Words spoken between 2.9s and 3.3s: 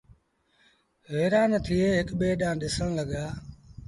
لڳآ